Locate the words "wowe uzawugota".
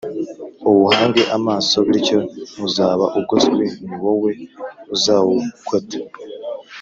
4.03-5.97